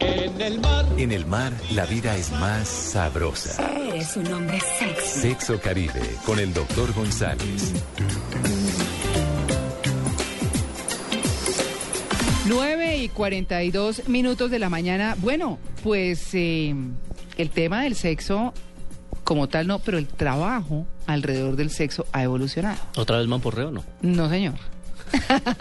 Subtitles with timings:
[0.00, 0.86] En el mar.
[0.96, 3.70] En el mar, la vida es más sabrosa.
[3.72, 5.20] Eres un hombre sexy.
[5.20, 7.72] Sexo Caribe, con el doctor González.
[12.46, 15.16] 9 y 42 minutos de la mañana.
[15.18, 16.74] Bueno, pues eh,
[17.36, 18.54] el tema del sexo
[19.24, 22.78] como tal no, pero el trabajo alrededor del sexo ha evolucionado.
[22.96, 23.84] ¿Otra vez mamporreo no?
[24.00, 24.54] No, señor.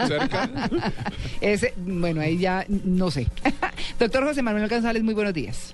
[0.08, 0.50] Cerca.
[1.42, 3.28] Ese, bueno, ahí ya no sé.
[4.00, 5.74] Doctor José Manuel González, muy buenos días.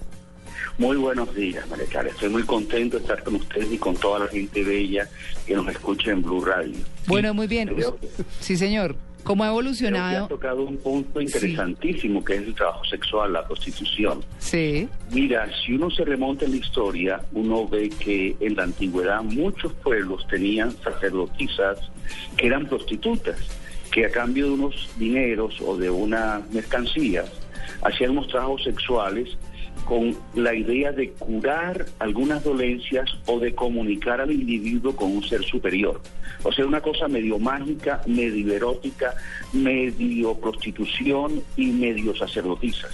[0.78, 2.10] Muy buenos días, María Clara.
[2.10, 5.10] Estoy muy contento de estar con ustedes y con toda la gente bella
[5.46, 6.78] que nos escucha en Blue Radio.
[7.06, 7.76] Bueno, muy bien.
[8.40, 8.96] Sí, señor.
[9.24, 10.26] ¿Cómo ha evolucionado?
[10.26, 14.22] ha tocado un punto interesantísimo que es el trabajo sexual, la prostitución.
[14.40, 14.90] Sí.
[15.12, 19.72] Mira, si uno se remonta en la historia, uno ve que en la antigüedad muchos
[19.76, 21.78] pueblos tenían sacerdotisas
[22.36, 23.38] que eran prostitutas,
[23.92, 27.32] que a cambio de unos dineros o de unas mercancías
[27.82, 29.38] hacían unos trabajos sexuales
[29.86, 35.44] con la idea de curar algunas dolencias o de comunicar al individuo con un ser
[35.44, 36.00] superior.
[36.44, 39.14] O sea, una cosa medio mágica, medio erótica,
[39.52, 42.92] medio prostitución y medio sacerdotisas.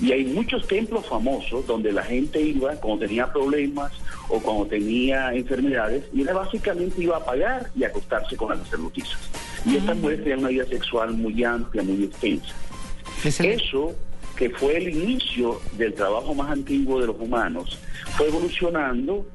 [0.00, 3.92] Y hay muchos templos famosos donde la gente iba cuando tenía problemas
[4.28, 8.58] o cuando tenía enfermedades y era básicamente iba a pagar y a acostarse con las
[8.60, 9.18] sacerdotisas.
[9.64, 12.54] Y estas mujeres tenían una vida sexual muy amplia, muy extensa.
[13.24, 13.94] Eso,
[14.38, 17.76] que fue el inicio del trabajo más antiguo de los humanos,
[18.16, 19.26] fue evolucionando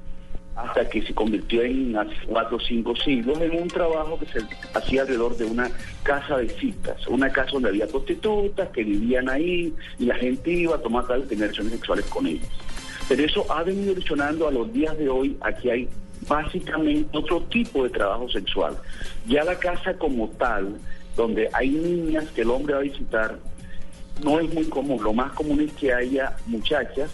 [0.55, 4.39] hasta que se convirtió en hace cuatro o cinco siglos en un trabajo que se
[4.73, 5.69] hacía alrededor de una
[6.03, 10.75] casa de citas, una casa donde había prostitutas que vivían ahí y la gente iba
[10.75, 12.47] a tomar tal tener relaciones sexuales con ellas.
[13.09, 15.36] Pero eso ha venido evolucionando a los días de hoy.
[15.42, 15.89] Aquí hay
[16.30, 18.77] básicamente otro tipo de trabajo sexual.
[19.27, 20.77] Ya la casa como tal,
[21.17, 23.37] donde hay niñas que el hombre va a visitar,
[24.23, 25.01] no es muy común.
[25.03, 27.09] Lo más común es que haya muchachas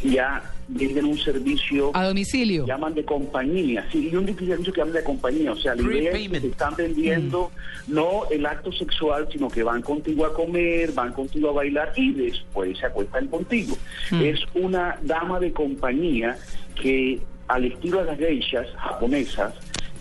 [0.00, 2.66] que ya venden un servicio, A domicilio.
[2.66, 5.52] llaman de compañía, sí, y un servicio que llaman de compañía.
[5.52, 7.50] O sea, la idea es que están vendiendo
[7.86, 12.12] no el acto sexual, sino que van contigo a comer, van contigo a bailar y
[12.12, 13.76] después se acuestan contigo.
[14.12, 16.36] Es una dama de compañía
[16.80, 19.54] que, al estilo de las geishas japonesas,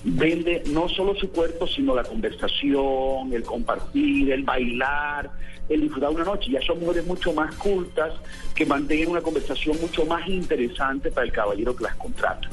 [0.03, 5.29] vende no solo su cuerpo, sino la conversación, el compartir, el bailar,
[5.69, 6.51] el disfrutar una noche.
[6.51, 8.13] Ya son mujeres mucho más cultas
[8.53, 12.49] que mantienen una conversación mucho más interesante para el caballero que las contrata.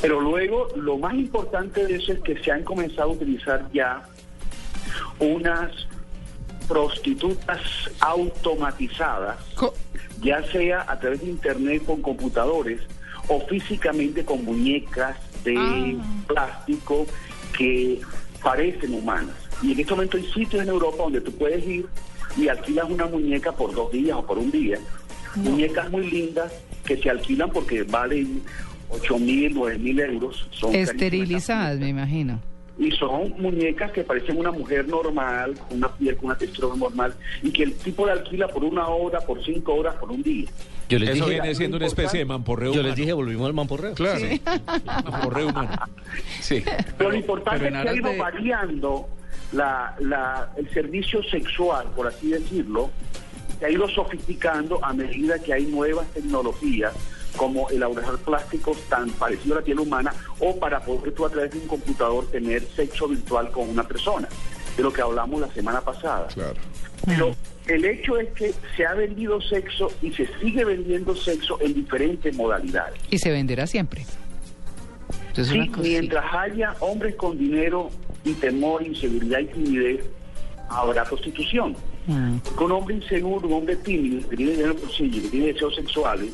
[0.00, 4.02] Pero luego, lo más importante de eso es que se han comenzado a utilizar ya
[5.18, 5.86] unas
[6.66, 7.60] prostitutas
[8.00, 9.36] automatizadas
[10.22, 12.80] ya sea a través de internet con computadores
[13.28, 16.24] o físicamente con muñecas de Ah.
[16.26, 17.06] plástico
[17.56, 18.00] que
[18.42, 19.34] parecen humanas.
[19.62, 21.86] Y en este momento hay sitios en Europa donde tú puedes ir
[22.36, 24.78] y alquilas una muñeca por dos días o por un día.
[25.36, 26.52] Muñecas muy lindas
[26.84, 28.42] que se alquilan porque valen
[28.90, 30.48] 8 mil, 9 mil euros.
[30.50, 32.40] Son Esterilizadas, me imagino.
[32.80, 37.14] Y son muñecas que parecen una mujer normal, con una piel, con una textura normal,
[37.42, 40.48] y que el tipo la alquila por una hora, por cinco horas, por un día.
[40.88, 43.52] Yo les Eso dije, viene siendo una especie de mamporreo yo les dije, volvimos al
[43.52, 43.94] mamporreo.
[43.94, 44.26] Claro.
[45.04, 45.70] Mamporreo humano.
[46.40, 46.64] Sí.
[46.98, 49.08] Pero lo importante pero es que ha ido de- variando
[49.52, 52.90] la, la- el servicio sexual, por así decirlo,
[53.58, 56.94] se ha ido sofisticando a medida que hay nuevas tecnologías
[57.36, 61.50] como elaborar plásticos tan parecidos a la piel humana o para poder tú a través
[61.52, 64.28] de un computador tener sexo virtual con una persona,
[64.76, 66.26] de lo que hablamos la semana pasada.
[66.28, 66.54] Claro.
[67.06, 67.34] Pero
[67.66, 72.34] el hecho es que se ha vendido sexo y se sigue vendiendo sexo en diferentes
[72.36, 73.00] modalidades.
[73.10, 74.02] Y se venderá siempre.
[75.32, 77.90] Eso es Sí, una cosa- mientras haya hombres con dinero
[78.24, 80.04] y temor, inseguridad y timidez,
[80.68, 81.74] habrá prostitución.
[82.06, 82.38] Mm.
[82.38, 85.46] Porque un hombre inseguro, un hombre tímido, que tiene dinero en el bolsillo, que tiene
[85.52, 86.30] deseos sexuales,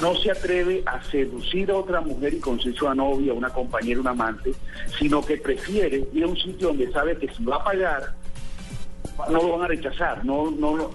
[0.00, 4.08] no se atreve a seducir a otra mujer y conseguirse una novia, una compañera, un
[4.08, 4.52] amante,
[4.98, 8.14] sino que prefiere ir a un sitio donde sabe que si va a pagar,
[9.30, 10.24] no lo van a rechazar.
[10.24, 10.90] No, no,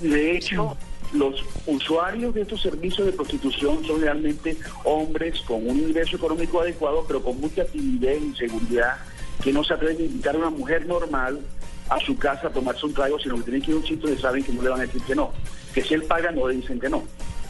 [0.00, 0.76] de hecho,
[1.12, 7.04] los usuarios de estos servicios de prostitución son realmente hombres con un ingreso económico adecuado,
[7.06, 8.96] pero con mucha timidez e inseguridad,
[9.42, 11.40] que no se atreven a invitar a una mujer normal
[11.88, 14.08] a su casa a tomarse un trago, sino que tienen que ir a un sitio
[14.08, 15.32] donde saben que no le van a decir que no.
[15.72, 17.04] Que si él paga, no le dicen que no.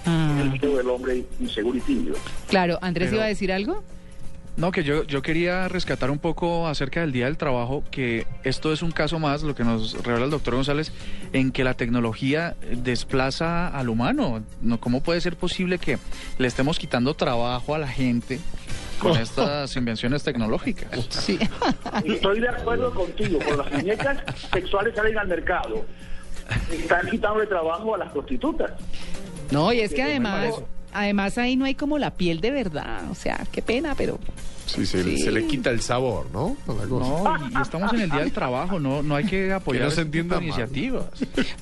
[0.06, 2.14] Ah, El miedo del hombre inseguro y tímido.
[2.48, 3.82] claro, Andrés Pero- iba a decir algo.
[4.56, 8.72] No, que yo, yo quería rescatar un poco acerca del Día del Trabajo, que esto
[8.72, 10.92] es un caso más, lo que nos revela el doctor González,
[11.34, 14.42] en que la tecnología desplaza al humano.
[14.62, 15.98] No, ¿Cómo puede ser posible que
[16.38, 18.40] le estemos quitando trabajo a la gente
[18.98, 21.06] con estas invenciones tecnológicas?
[21.10, 21.38] Sí.
[22.06, 24.22] Estoy de acuerdo contigo, con las muñecas
[24.54, 25.84] sexuales salen al mercado.
[26.72, 28.70] Están quitándole trabajo a las prostitutas.
[29.50, 30.54] No, y es que además,
[30.92, 33.10] además ahí no hay como la piel de verdad.
[33.10, 34.18] O sea, qué pena, pero
[34.66, 35.18] Sí, se, Sí.
[35.18, 36.56] se le quita el sabor, ¿no?
[36.66, 39.90] No, y, y estamos en el Día del Trabajo, no, no hay que apoyar no
[39.92, 41.04] se este tipo de iniciativas.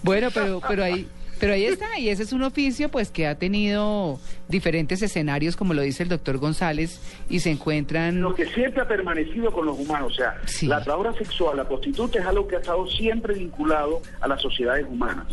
[0.02, 1.06] bueno, pero, pero ahí,
[1.38, 5.74] pero ahí está, y ese es un oficio pues que ha tenido diferentes escenarios, como
[5.74, 6.98] lo dice el doctor González,
[7.28, 8.22] y se encuentran.
[8.22, 10.66] Lo que siempre ha permanecido con los humanos, o sea, Sí.
[10.66, 14.86] la trabajadora sexual, la prostituta es algo que ha estado siempre vinculado a las sociedades
[14.88, 15.26] humanas.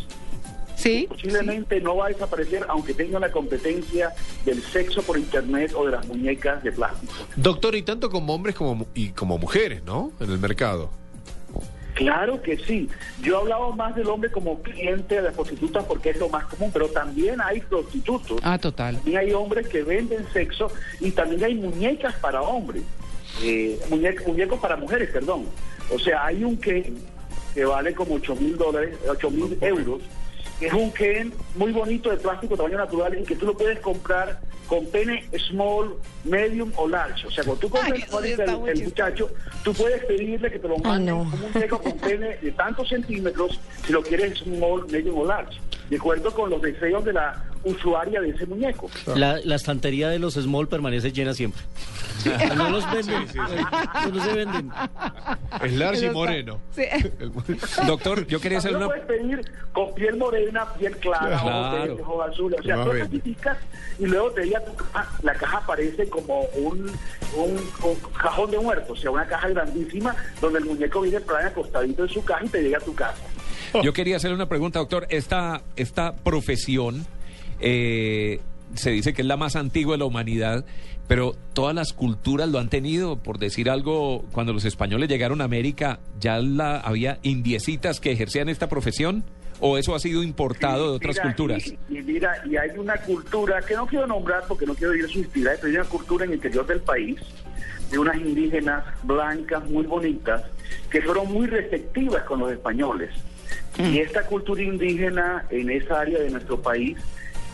[0.81, 4.11] Sí, Posiblemente no va a desaparecer aunque tenga la competencia
[4.45, 7.13] del sexo por internet o de las muñecas de plástico.
[7.35, 10.11] Doctor, y tanto como hombres como, mu- y como mujeres, ¿no?
[10.19, 10.89] En el mercado.
[11.93, 12.89] Claro que sí.
[13.21, 16.45] Yo he hablado más del hombre como cliente de las prostitutas porque es lo más
[16.45, 18.39] común, pero también hay prostitutos.
[18.43, 18.95] ah, total.
[18.95, 22.83] También hay hombres que venden sexo y también hay muñecas para hombres,
[23.43, 25.45] eh, muñe- muñecos para mujeres, perdón.
[25.93, 26.97] O sea, hay un Ken
[27.53, 30.07] que vale como 8 mil dólares, 8 mil euros, que
[30.67, 34.39] es un Ken muy bonito de plástico, tamaño natural, y que tú lo puedes comprar
[34.67, 37.27] con pene small, medium o large.
[37.27, 38.83] O sea, cuando tú compras Ay, el, el chistoso.
[38.83, 39.29] muchacho,
[39.63, 43.59] tú puedes pedirle que te lo mande como un muñeco con pene de tantos centímetros,
[43.85, 45.59] si lo quieres small, medium o large,
[45.89, 48.89] de acuerdo con los deseos de la usuaria de ese muñeco.
[49.15, 51.61] La, la estantería de los small permanece llena siempre.
[52.55, 53.25] No los venden.
[53.35, 54.71] No, no se venden.
[55.63, 56.59] Es large y moreno.
[56.75, 56.83] Sí.
[57.87, 58.85] Doctor, yo quería hacer una...
[58.85, 59.41] puedes pedir
[59.73, 61.71] con piel morena, piel clara, Claro.
[61.71, 62.59] verdes, ojos azules.
[62.59, 63.57] O sea, Más tú certificas
[63.97, 65.09] y luego te llega tu caja.
[65.23, 66.91] La caja aparece como un,
[67.37, 71.47] un, un cajón de muertos, o sea, una caja grandísima donde el muñeco viene para
[71.47, 73.17] acostadito en su caja y te llega a tu casa.
[73.81, 75.07] Yo quería hacerle una pregunta, doctor.
[75.09, 77.05] Esta, esta profesión
[77.61, 78.39] eh,
[78.75, 80.65] se dice que es la más antigua de la humanidad,
[81.07, 83.17] pero todas las culturas lo han tenido.
[83.17, 88.49] Por decir algo, cuando los españoles llegaron a América, ¿ya la, había indiecitas que ejercían
[88.49, 89.23] esta profesión?
[89.59, 91.67] ¿O eso ha sido importado de otras Mira, culturas?
[91.67, 95.05] Y, y mira, y hay una cultura que no quiero nombrar porque no quiero ir
[95.05, 97.19] a su inspirar, pero hay una cultura en el interior del país
[97.91, 100.43] de unas indígenas blancas muy bonitas
[100.89, 103.11] que fueron muy receptivas con los españoles.
[103.77, 106.97] Y esta cultura indígena en esa área de nuestro país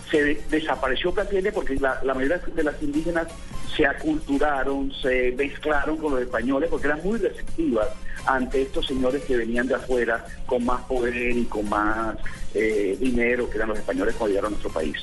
[0.10, 3.28] se de- desapareció prácticamente porque la, la mayoría de las indígenas
[3.76, 7.88] se aculturaron, se mezclaron con los españoles porque eran muy receptivas
[8.26, 12.18] ante estos señores que venían de afuera con más poder y con más
[12.54, 14.98] eh, dinero que eran los españoles cuando llegaron a nuestro país.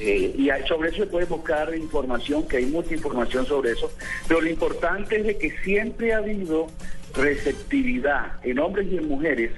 [0.00, 3.90] Eh, y hay- sobre eso se puede buscar información, que hay mucha información sobre eso,
[4.26, 6.66] pero lo importante es de que siempre ha habido
[7.14, 9.52] receptividad en hombres y en mujeres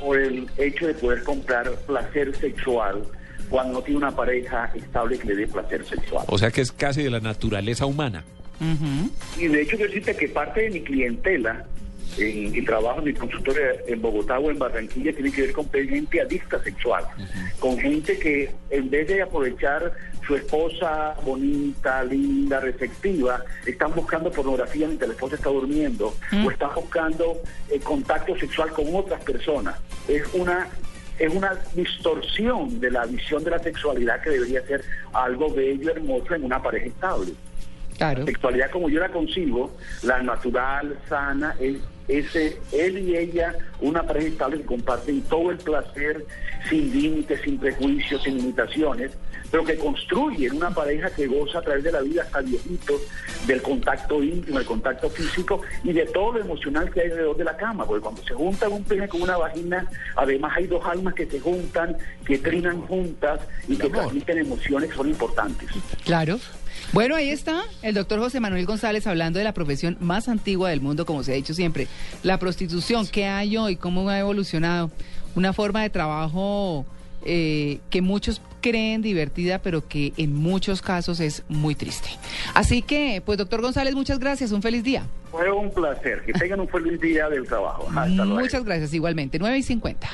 [0.00, 3.02] por el hecho de poder comprar placer sexual
[3.48, 6.24] cuando no tiene una pareja estable que le dé placer sexual.
[6.28, 8.24] O sea que es casi de la naturaleza humana.
[9.38, 11.64] Y de hecho, quiero decirte que parte de mi clientela,
[12.16, 15.68] en mi trabajo en mi consultorio en Bogotá o en Barranquilla, tiene que ver con
[15.70, 17.04] gente adicta sexual,
[17.58, 19.92] con gente que en vez de aprovechar
[20.26, 26.70] su esposa bonita, linda, receptiva, están buscando pornografía mientras la esposa está durmiendo o están
[26.74, 29.76] buscando eh, contacto sexual con otras personas.
[30.06, 30.68] Es una
[31.18, 36.34] es una distorsión de la visión de la sexualidad que debería ser algo bello, hermoso
[36.34, 37.32] en una pareja estable.
[37.96, 38.24] Claro.
[38.24, 39.70] Sexualidad como yo la concibo,
[40.02, 41.76] la natural, sana, es
[42.08, 46.24] ese, él y ella, una pareja estable que comparten todo el placer
[46.68, 49.12] sin límites, sin prejuicios, sin limitaciones,
[49.52, 53.02] pero que construyen una pareja que goza a través de la vida hasta viejitos
[53.46, 57.44] del contacto íntimo, del contacto físico y de todo lo emocional que hay alrededor de
[57.44, 61.12] la cama, porque cuando se junta un pene con una vagina, además hay dos almas
[61.12, 65.68] que se juntan, que trinan juntas y que transmiten emociones que son importantes.
[66.02, 66.40] Claro.
[66.94, 70.80] Bueno, ahí está el doctor José Manuel González hablando de la profesión más antigua del
[70.80, 71.88] mundo, como se ha dicho siempre,
[72.22, 73.06] la prostitución.
[73.06, 73.76] ¿Qué hay hoy?
[73.76, 74.90] ¿Cómo ha evolucionado?
[75.34, 76.86] Una forma de trabajo
[77.24, 82.08] eh, que muchos creen divertida, pero que en muchos casos es muy triste.
[82.54, 84.52] Así que, pues, doctor González, muchas gracias.
[84.52, 85.04] Un feliz día.
[85.30, 86.22] Fue un placer.
[86.24, 87.86] Que tengan un feliz día del trabajo.
[87.88, 88.40] Hasta luego.
[88.40, 89.38] Muchas gracias, igualmente.
[89.38, 90.08] 9 y 50.